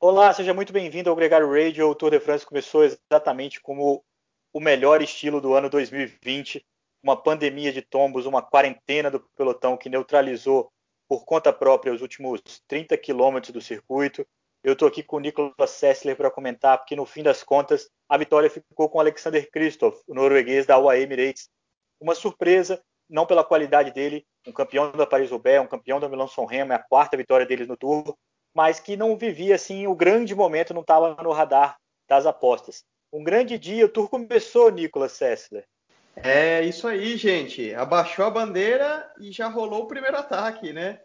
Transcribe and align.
Olá, 0.00 0.32
seja 0.32 0.54
muito 0.54 0.72
bem-vindo 0.72 1.10
ao 1.10 1.16
Gregário 1.16 1.50
Radio. 1.50 1.88
O 1.88 1.94
Tour 1.94 2.12
de 2.12 2.20
France 2.20 2.46
começou 2.46 2.84
exatamente 2.84 3.60
como 3.60 4.04
o 4.52 4.60
melhor 4.60 5.02
estilo 5.02 5.40
do 5.40 5.54
ano 5.54 5.68
2020, 5.68 6.64
uma 7.02 7.20
pandemia 7.20 7.72
de 7.72 7.82
tombos, 7.82 8.24
uma 8.24 8.40
quarentena 8.40 9.10
do 9.10 9.18
pelotão 9.36 9.76
que 9.76 9.88
neutralizou 9.88 10.70
por 11.08 11.24
conta 11.24 11.52
própria 11.52 11.92
os 11.92 12.00
últimos 12.00 12.40
30 12.68 12.96
quilômetros 12.96 13.52
do 13.52 13.60
circuito. 13.60 14.24
Eu 14.62 14.74
estou 14.74 14.86
aqui 14.86 15.02
com 15.02 15.16
o 15.16 15.20
Nicolas 15.20 15.70
Sessler 15.70 16.16
para 16.16 16.30
comentar, 16.30 16.78
porque 16.78 16.94
no 16.94 17.04
fim 17.04 17.24
das 17.24 17.42
contas 17.42 17.90
a 18.08 18.16
vitória 18.16 18.48
ficou 18.48 18.88
com 18.88 19.00
Alexander 19.00 19.50
Kristoff, 19.50 20.00
o 20.06 20.14
norueguês 20.14 20.64
da 20.64 20.78
UAE 20.78 21.02
Emirates. 21.02 21.48
Uma 22.00 22.14
surpresa, 22.14 22.80
não 23.10 23.26
pela 23.26 23.42
qualidade 23.42 23.90
dele, 23.90 24.24
um 24.46 24.52
campeão 24.52 24.92
da 24.92 25.08
Paris-Roubaix, 25.08 25.60
um 25.60 25.66
campeão 25.66 25.98
da 25.98 26.08
Milan-San 26.08 26.46
Remo, 26.46 26.72
é 26.72 26.76
a 26.76 26.84
quarta 26.88 27.16
vitória 27.16 27.44
deles 27.44 27.66
no 27.66 27.76
Tour, 27.76 28.16
mas 28.54 28.80
que 28.80 28.96
não 28.96 29.16
vivia 29.16 29.54
assim 29.54 29.86
o 29.86 29.94
grande 29.94 30.34
momento, 30.34 30.74
não 30.74 30.82
estava 30.82 31.20
no 31.22 31.32
radar 31.32 31.76
das 32.08 32.26
apostas. 32.26 32.84
Um 33.12 33.24
grande 33.24 33.58
dia, 33.58 33.86
o 33.86 33.88
tour 33.88 34.08
começou, 34.08 34.70
Nicolas 34.70 35.12
Sessler. 35.12 35.64
É 36.16 36.62
isso 36.62 36.86
aí, 36.88 37.16
gente. 37.16 37.74
Abaixou 37.74 38.24
a 38.24 38.30
bandeira 38.30 39.10
e 39.20 39.30
já 39.30 39.48
rolou 39.48 39.84
o 39.84 39.88
primeiro 39.88 40.16
ataque, 40.16 40.72
né? 40.72 41.00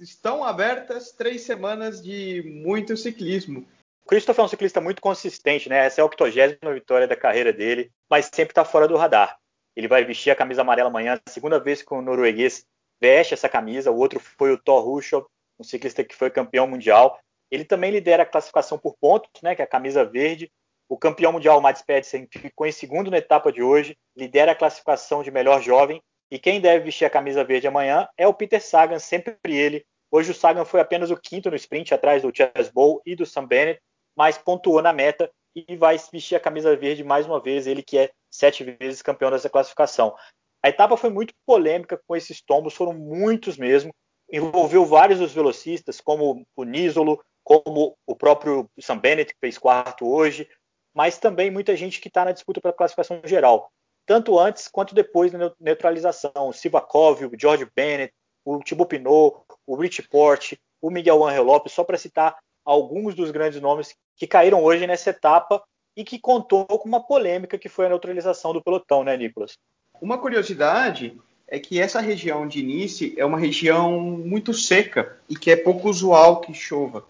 Estão 0.00 0.42
abertas 0.42 1.12
três 1.12 1.42
semanas 1.42 2.02
de 2.02 2.42
muito 2.44 2.96
ciclismo. 2.96 3.66
O 4.04 4.08
Christopher 4.08 4.42
é 4.42 4.46
um 4.46 4.48
ciclista 4.48 4.80
muito 4.80 5.00
consistente, 5.00 5.68
né? 5.68 5.86
Essa 5.86 6.00
é 6.00 6.02
a 6.02 6.04
80 6.04 6.74
vitória 6.74 7.06
da 7.06 7.16
carreira 7.16 7.52
dele, 7.52 7.90
mas 8.10 8.30
sempre 8.32 8.52
está 8.52 8.64
fora 8.64 8.88
do 8.88 8.96
radar. 8.96 9.38
Ele 9.76 9.88
vai 9.88 10.04
vestir 10.04 10.30
a 10.30 10.36
camisa 10.36 10.62
amarela 10.62 10.88
amanhã, 10.88 11.20
segunda 11.28 11.58
vez 11.58 11.82
que 11.82 11.92
o 11.92 12.02
norueguês 12.02 12.64
veste 13.00 13.34
essa 13.34 13.48
camisa. 13.48 13.90
O 13.90 13.96
outro 13.96 14.20
foi 14.20 14.52
o 14.52 14.58
Thor 14.58 14.88
Hushovd, 14.88 15.26
um 15.58 15.64
ciclista 15.64 16.04
que 16.04 16.14
foi 16.14 16.30
campeão 16.30 16.66
mundial. 16.66 17.18
Ele 17.50 17.64
também 17.64 17.90
lidera 17.90 18.22
a 18.22 18.26
classificação 18.26 18.78
por 18.78 18.96
pontos, 19.00 19.30
né, 19.42 19.54
que 19.54 19.62
é 19.62 19.64
a 19.64 19.68
camisa 19.68 20.04
verde. 20.04 20.50
O 20.88 20.98
campeão 20.98 21.32
mundial, 21.32 21.60
Mads 21.60 21.82
Pedersen, 21.82 22.28
ficou 22.30 22.66
em 22.66 22.72
segundo 22.72 23.10
na 23.10 23.18
etapa 23.18 23.50
de 23.52 23.62
hoje, 23.62 23.96
lidera 24.16 24.52
a 24.52 24.56
classificação 24.56 25.22
de 25.22 25.30
melhor 25.30 25.62
jovem. 25.62 26.02
E 26.30 26.38
quem 26.38 26.60
deve 26.60 26.86
vestir 26.86 27.04
a 27.04 27.10
camisa 27.10 27.44
verde 27.44 27.66
amanhã 27.66 28.08
é 28.16 28.26
o 28.26 28.34
Peter 28.34 28.60
Sagan, 28.60 28.98
sempre 28.98 29.36
ele. 29.44 29.84
Hoje 30.10 30.30
o 30.30 30.34
Sagan 30.34 30.64
foi 30.64 30.80
apenas 30.80 31.10
o 31.10 31.16
quinto 31.16 31.50
no 31.50 31.56
sprint, 31.56 31.92
atrás 31.94 32.22
do 32.22 32.32
Chas 32.34 32.68
Bowl 32.68 33.02
e 33.04 33.14
do 33.16 33.26
Sam 33.26 33.46
Bennett, 33.46 33.80
mas 34.16 34.38
pontuou 34.38 34.80
na 34.80 34.92
meta 34.92 35.30
e 35.54 35.76
vai 35.76 35.96
vestir 36.12 36.34
a 36.34 36.40
camisa 36.40 36.74
verde 36.76 37.04
mais 37.04 37.26
uma 37.26 37.40
vez, 37.40 37.66
ele 37.66 37.82
que 37.82 37.98
é 37.98 38.10
sete 38.30 38.64
vezes 38.64 39.02
campeão 39.02 39.30
dessa 39.30 39.48
classificação. 39.48 40.14
A 40.62 40.68
etapa 40.68 40.96
foi 40.96 41.10
muito 41.10 41.34
polêmica 41.46 42.00
com 42.06 42.16
esses 42.16 42.40
tombos, 42.42 42.74
foram 42.74 42.92
muitos 42.92 43.56
mesmo 43.56 43.94
envolveu 44.36 44.84
vários 44.84 45.20
dos 45.20 45.32
velocistas, 45.32 46.00
como 46.00 46.44
o 46.56 46.64
Nisolo, 46.64 47.22
como 47.44 47.96
o 48.06 48.16
próprio 48.16 48.68
Sam 48.80 48.98
Bennett, 48.98 49.32
que 49.32 49.40
fez 49.40 49.56
quarto 49.56 50.06
hoje, 50.06 50.48
mas 50.92 51.18
também 51.18 51.50
muita 51.50 51.76
gente 51.76 52.00
que 52.00 52.08
está 52.08 52.24
na 52.24 52.32
disputa 52.32 52.60
pela 52.60 52.74
classificação 52.74 53.20
geral, 53.24 53.70
tanto 54.06 54.38
antes 54.38 54.66
quanto 54.66 54.94
depois 54.94 55.30
da 55.30 55.52
neutralização. 55.60 56.48
O 56.48 56.52
Sivakov, 56.52 57.24
o 57.24 57.30
George 57.38 57.68
Bennett, 57.76 58.12
o 58.44 58.58
Thibaut 58.58 58.88
Pinot, 58.88 59.42
o 59.66 59.76
Rich 59.76 60.02
Porte, 60.08 60.58
o 60.80 60.90
Miguel 60.90 61.24
Angel 61.24 61.44
Lopes, 61.44 61.72
só 61.72 61.84
para 61.84 61.98
citar 61.98 62.36
alguns 62.64 63.14
dos 63.14 63.30
grandes 63.30 63.60
nomes 63.60 63.94
que 64.16 64.26
caíram 64.26 64.62
hoje 64.62 64.86
nessa 64.86 65.10
etapa 65.10 65.62
e 65.96 66.02
que 66.02 66.18
contou 66.18 66.66
com 66.66 66.88
uma 66.88 67.06
polêmica 67.06 67.58
que 67.58 67.68
foi 67.68 67.86
a 67.86 67.88
neutralização 67.88 68.52
do 68.52 68.62
pelotão, 68.62 69.04
né, 69.04 69.16
Nicolas? 69.16 69.56
Uma 70.00 70.18
curiosidade 70.18 71.16
é 71.48 71.58
que 71.58 71.78
essa 71.78 72.00
região 72.00 72.46
de 72.46 72.62
Nice 72.62 73.14
é 73.16 73.24
uma 73.24 73.38
região 73.38 74.00
muito 74.00 74.52
seca 74.54 75.16
e 75.28 75.36
que 75.36 75.50
é 75.50 75.56
pouco 75.56 75.88
usual 75.88 76.40
que 76.40 76.54
chova. 76.54 77.04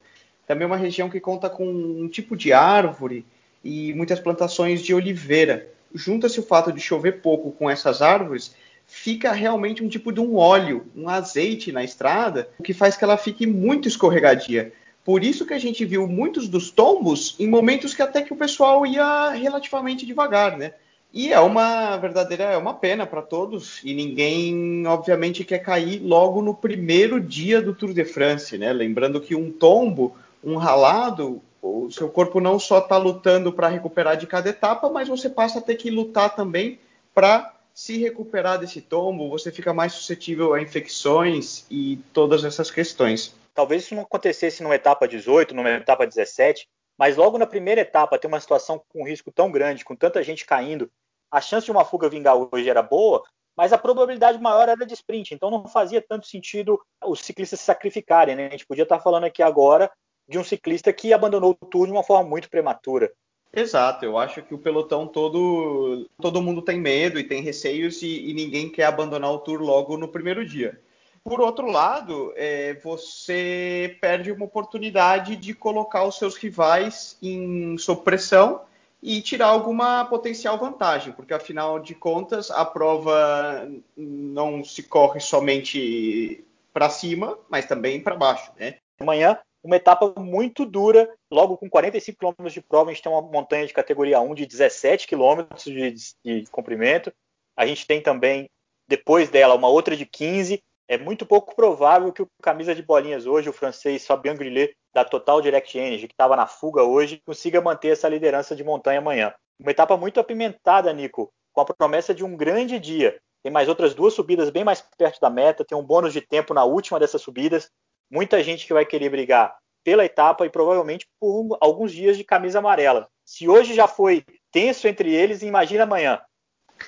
Também 0.47 0.65
é 0.65 0.67
uma 0.67 0.77
região 0.77 1.09
que 1.09 1.21
conta 1.21 1.49
com 1.49 1.67
um 1.67 2.09
tipo 2.09 2.37
de 2.37 2.53
árvore 2.53 3.25
e 3.63 3.95
muitas 3.95 4.21
plantações 4.21 4.83
de 4.83 4.93
oliveira. 4.93 5.69
Junta-se 5.95 6.39
o 6.41 6.43
fato 6.43 6.73
de 6.73 6.81
chover 6.81 7.23
pouco 7.23 7.53
com 7.53 7.71
essas 7.71 8.03
árvores, 8.03 8.55
fica 8.87 9.33
realmente 9.33 9.83
um 9.83 9.89
tipo 9.89 10.13
de 10.13 10.21
um 10.21 10.37
óleo, 10.37 10.87
um 10.95 11.09
azeite 11.09 11.73
na 11.73 11.83
estrada, 11.83 12.49
o 12.59 12.63
que 12.63 12.75
faz 12.75 12.97
que 12.97 13.05
ela 13.05 13.17
fique 13.17 13.47
muito 13.47 13.89
escorregadia. 13.89 14.73
Por 15.05 15.23
isso 15.23 15.47
que 15.47 15.55
a 15.55 15.59
gente 15.59 15.85
viu 15.85 16.07
muitos 16.07 16.49
dos 16.49 16.71
tombos 16.71 17.37
em 17.39 17.47
momentos 17.47 17.95
que 17.95 18.03
até 18.03 18.23
que 18.23 18.33
o 18.33 18.37
pessoal 18.37 18.87
ia 18.87 19.31
relativamente 19.31 20.07
devagar, 20.07 20.57
né? 20.57 20.73
E 21.17 21.33
é 21.33 21.39
uma 21.39 21.97
verdadeira, 21.97 22.43
é 22.43 22.57
uma 22.57 22.75
pena 22.75 23.07
para 23.07 23.23
todos 23.23 23.81
e 23.85 23.95
ninguém, 23.95 24.85
obviamente, 24.85 25.45
quer 25.45 25.61
cair 25.61 26.01
logo 26.03 26.43
no 26.43 26.53
primeiro 26.53 27.21
dia 27.21 27.63
do 27.63 27.73
Tour 27.73 27.95
de 27.95 28.05
France, 28.05 28.59
né? 28.59 28.73
Lembrando 28.73 29.21
que 29.21 29.33
um 29.33 29.53
tombo, 29.53 30.17
um 30.43 30.57
ralado, 30.57 31.41
o 31.63 31.89
seu 31.89 32.09
corpo 32.09 32.41
não 32.41 32.59
só 32.59 32.81
está 32.81 32.97
lutando 32.97 33.53
para 33.53 33.69
recuperar 33.69 34.17
de 34.17 34.27
cada 34.27 34.51
etapa, 34.51 34.91
mas 34.91 35.07
você 35.07 35.31
passa 35.31 35.61
a 35.61 35.63
ter 35.63 35.77
que 35.77 35.89
lutar 35.89 36.35
também 36.35 36.81
para 37.15 37.55
se 37.73 37.97
recuperar 37.97 38.59
desse 38.59 38.81
tombo, 38.81 39.31
você 39.31 39.53
fica 39.53 39.73
mais 39.73 39.93
suscetível 39.93 40.53
a 40.53 40.61
infecções 40.61 41.65
e 41.71 41.97
todas 42.13 42.43
essas 42.45 42.73
questões. 42.73 43.37
Talvez 43.55 43.85
isso 43.85 43.95
não 43.95 44.03
acontecesse 44.03 44.65
numa 44.65 44.75
etapa 44.75 45.07
18, 45.07 45.55
numa 45.55 45.71
etapa 45.71 46.09
17, 46.09 46.69
mas 46.99 47.17
logo 47.17 47.39
na 47.39 47.47
primeira 47.47 47.83
etapa 47.83 48.19
ter 48.19 48.27
uma 48.27 48.41
situação 48.41 48.83
com 48.89 49.03
um 49.03 49.07
risco 49.07 49.31
tão 49.31 49.49
grande, 49.53 49.85
com 49.85 49.95
tanta 49.95 50.21
gente 50.21 50.45
caindo, 50.45 50.91
a 51.35 51.41
chance 51.41 51.65
de 51.65 51.73
uma 51.73 51.85
fuga 51.85 52.09
vingar 52.09 52.37
hoje 52.37 52.71
era 52.71 52.81
boa, 52.81 53.21
mas 53.57 53.73
a 53.73 53.79
probabilidade 53.79 54.41
maior 54.41 54.69
era 54.69 54.87
de 54.87 54.95
sprint, 54.95 55.35
então 55.35 55.51
não 55.51 55.67
fazia 55.67 56.01
tanto 56.01 56.29
sentido 56.29 56.81
os 57.05 57.21
ciclistas 57.21 57.59
se 57.59 57.67
sacrificarem. 57.67 58.37
Né? 58.37 58.47
A 58.47 58.51
gente 58.51 58.67
podia 58.67 58.85
estar 58.85 59.01
falando 59.01 59.25
aqui 59.25 59.43
agora 59.43 59.91
de 60.29 60.39
um 60.39 60.45
ciclista 60.45 60.93
que 60.93 61.13
abandonou 61.13 61.51
o 61.61 61.67
Tour 61.67 61.87
de 61.87 61.93
uma 61.93 62.05
forma 62.05 62.29
muito 62.31 62.49
prematura. 62.49 63.13
Exato, 63.53 64.05
eu 64.05 64.17
acho 64.17 64.43
que 64.43 64.55
o 64.55 64.59
pelotão 64.59 65.09
todo, 65.09 66.09
todo 66.21 66.41
mundo 66.41 66.63
tem 66.63 66.81
medo 66.81 67.19
e 67.19 67.25
tem 67.25 67.43
receios 67.43 68.01
e, 68.03 68.31
e 68.31 68.33
ninguém 68.33 68.71
quer 68.71 68.85
abandonar 68.85 69.33
o 69.33 69.39
Tour 69.39 69.61
logo 69.61 69.97
no 69.97 70.07
primeiro 70.07 70.47
dia. 70.47 70.81
Por 71.25 71.41
outro 71.41 71.67
lado, 71.67 72.33
é, 72.37 72.75
você 72.75 73.97
perde 74.01 74.31
uma 74.31 74.45
oportunidade 74.45 75.35
de 75.35 75.53
colocar 75.53 76.05
os 76.05 76.17
seus 76.17 76.37
rivais 76.37 77.19
em 77.21 77.77
sob 77.77 78.03
pressão 78.03 78.61
e 79.07 79.21
tirar 79.21 79.49
alguma 79.49 80.07
potencial 80.07 80.57
vantagem, 80.57 81.13
porque 81.13 81.35
afinal 81.35 81.79
de 81.79 81.95
contas 81.95 82.51
a 82.51 82.65
prova 82.65 83.71
não 83.95 84.65
se 84.65 84.83
corre 84.83 85.21
somente 85.21 86.43
para 86.73 86.89
cima, 86.89 87.39
mas 87.51 87.67
também 87.67 88.01
para 88.01 88.17
baixo, 88.17 88.51
né? 88.59 88.79
Amanhã 88.99 89.39
uma 89.63 89.77
etapa 89.77 90.13
muito 90.19 90.65
dura, 90.65 91.11
logo 91.31 91.59
com 91.59 91.69
45 91.69 92.19
km 92.19 92.49
de 92.49 92.63
prova, 92.63 92.91
a 92.91 92.95
gente 92.95 93.03
tem 93.03 93.13
uma 93.13 93.21
montanha 93.21 93.67
de 93.67 93.75
categoria 93.75 94.21
1 94.21 94.35
de 94.35 94.47
17 94.47 95.07
km 95.07 95.55
de, 95.65 95.95
de 96.25 96.51
comprimento. 96.51 97.13
A 97.55 97.67
gente 97.67 97.87
tem 97.87 98.03
também 98.03 98.49
depois 98.89 99.29
dela 99.29 99.55
uma 99.55 99.69
outra 99.69 99.97
de 99.97 100.07
15 100.07 100.63
é 100.89 100.99
muito 100.99 101.25
pouco 101.25 101.55
provável 101.55 102.13
que 102.13 102.23
o 102.23 102.29
camisa 102.43 102.75
de 102.75 102.83
bolinhas 102.83 103.27
hoje, 103.27 103.49
o 103.49 103.53
francês 103.53 104.07
Fabien 104.07 104.37
Grillet, 104.37 104.77
da 104.93 105.05
Total 105.05 105.41
Direct 105.41 105.77
Energy, 105.77 106.07
que 106.07 106.15
estava 106.15 106.37
na 106.37 106.47
fuga 106.47 106.83
hoje, 106.83 107.23
consiga 107.25 107.61
manter 107.61 107.89
essa 107.89 108.09
liderança 108.09 108.55
de 108.55 108.63
montanha 108.63 108.99
amanhã. 108.99 109.35
Uma 109.59 109.71
etapa 109.71 109.97
muito 109.97 110.21
apimentada, 110.21 110.93
Nico, 110.93 111.33
com 111.53 111.61
a 111.61 111.65
promessa 111.65 112.15
de 112.15 112.25
um 112.25 112.37
grande 112.37 112.79
dia. 112.79 113.19
Tem 113.43 113.53
mais 113.53 113.69
outras 113.69 113.95
duas 113.95 114.15
subidas 114.15 114.51
bem 114.51 114.65
mais 114.65 114.83
perto 114.97 115.21
da 115.21 115.31
meta, 115.31 115.65
tem 115.65 115.77
um 115.77 115.83
bônus 115.83 116.13
de 116.13 116.21
tempo 116.21 116.55
na 116.55 116.65
última 116.65 116.99
dessas 116.99 117.23
subidas. 117.23 117.71
Muita 118.11 118.43
gente 118.43 118.67
que 118.67 118.73
vai 118.73 118.85
querer 118.85 119.09
brigar 119.09 119.57
pela 119.85 120.05
etapa 120.05 120.47
e 120.47 120.51
provavelmente 120.51 121.07
por 121.21 121.57
alguns 121.61 121.93
dias 121.93 122.17
de 122.17 122.25
camisa 122.25 122.59
amarela. 122.59 123.09
Se 123.25 123.49
hoje 123.49 123.75
já 123.75 123.87
foi 123.87 124.25
tenso 124.51 124.89
entre 124.89 125.15
eles, 125.15 125.43
imagina 125.43 125.85
amanhã. 125.85 126.21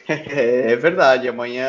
É 0.08 0.76
verdade. 0.76 1.28
Amanhã 1.28 1.68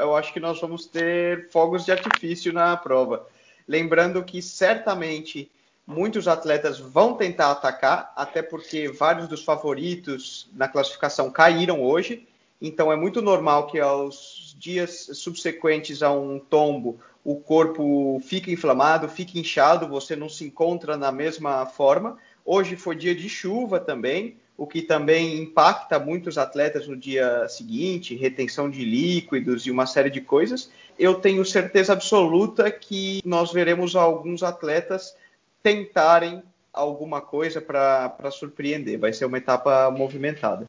eu 0.00 0.16
acho 0.16 0.32
que 0.32 0.40
nós 0.40 0.60
vamos 0.60 0.86
ter 0.86 1.48
fogos 1.50 1.84
de 1.84 1.92
artifício 1.92 2.52
na 2.52 2.76
prova. 2.76 3.26
Lembrando 3.66 4.22
que 4.24 4.42
certamente 4.42 5.50
muitos 5.86 6.28
atletas 6.28 6.78
vão 6.78 7.14
tentar 7.14 7.50
atacar, 7.50 8.12
até 8.16 8.42
porque 8.42 8.88
vários 8.88 9.28
dos 9.28 9.44
favoritos 9.44 10.48
na 10.54 10.68
classificação 10.68 11.30
caíram 11.30 11.82
hoje. 11.82 12.26
Então 12.60 12.92
é 12.92 12.96
muito 12.96 13.20
normal 13.20 13.66
que 13.66 13.80
aos 13.80 14.54
dias 14.58 15.10
subsequentes 15.14 16.02
a 16.02 16.12
um 16.12 16.38
tombo 16.38 17.00
o 17.24 17.36
corpo 17.36 18.20
fique 18.24 18.52
inflamado, 18.52 19.08
fique 19.08 19.38
inchado, 19.38 19.86
você 19.86 20.16
não 20.16 20.28
se 20.28 20.44
encontra 20.44 20.96
na 20.96 21.12
mesma 21.12 21.64
forma. 21.66 22.18
Hoje 22.44 22.76
foi 22.76 22.96
dia 22.96 23.14
de 23.14 23.28
chuva 23.28 23.78
também, 23.78 24.36
o 24.62 24.66
que 24.68 24.80
também 24.80 25.38
impacta 25.38 25.98
muitos 25.98 26.38
atletas 26.38 26.86
no 26.86 26.96
dia 26.96 27.48
seguinte, 27.48 28.14
retenção 28.14 28.70
de 28.70 28.84
líquidos 28.84 29.66
e 29.66 29.72
uma 29.72 29.86
série 29.86 30.08
de 30.08 30.20
coisas. 30.20 30.70
Eu 30.96 31.14
tenho 31.16 31.44
certeza 31.44 31.94
absoluta 31.94 32.70
que 32.70 33.20
nós 33.24 33.52
veremos 33.52 33.96
alguns 33.96 34.40
atletas 34.44 35.16
tentarem 35.64 36.44
alguma 36.72 37.20
coisa 37.20 37.60
para 37.60 38.30
surpreender. 38.30 39.00
Vai 39.00 39.12
ser 39.12 39.24
uma 39.24 39.38
etapa 39.38 39.90
movimentada. 39.90 40.68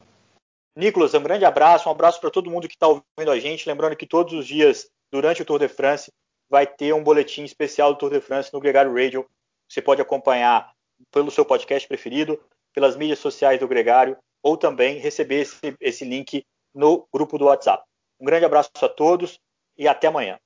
Nicolas, 0.74 1.14
um 1.14 1.22
grande 1.22 1.44
abraço, 1.44 1.88
um 1.88 1.92
abraço 1.92 2.20
para 2.20 2.32
todo 2.32 2.50
mundo 2.50 2.66
que 2.66 2.74
está 2.74 2.88
ouvindo 2.88 3.30
a 3.30 3.38
gente. 3.38 3.68
Lembrando 3.68 3.94
que 3.94 4.06
todos 4.06 4.32
os 4.32 4.44
dias, 4.44 4.90
durante 5.08 5.40
o 5.40 5.44
Tour 5.44 5.60
de 5.60 5.68
France, 5.68 6.12
vai 6.50 6.66
ter 6.66 6.92
um 6.92 7.04
boletim 7.04 7.44
especial 7.44 7.92
do 7.92 7.98
Tour 8.00 8.10
de 8.10 8.20
France 8.20 8.52
no 8.52 8.58
Gregário 8.58 8.92
Radio. 8.92 9.24
Você 9.68 9.80
pode 9.80 10.02
acompanhar 10.02 10.74
pelo 11.12 11.30
seu 11.30 11.44
podcast 11.44 11.86
preferido, 11.86 12.40
pelas 12.74 12.96
mídias 12.96 13.20
sociais 13.20 13.60
do 13.60 13.68
Gregário, 13.68 14.18
ou 14.42 14.56
também 14.58 14.98
receber 14.98 15.40
esse, 15.42 15.76
esse 15.80 16.04
link 16.04 16.44
no 16.74 17.08
grupo 17.10 17.38
do 17.38 17.46
WhatsApp. 17.46 17.82
Um 18.20 18.26
grande 18.26 18.44
abraço 18.44 18.70
a 18.82 18.88
todos 18.88 19.38
e 19.78 19.88
até 19.88 20.08
amanhã. 20.08 20.38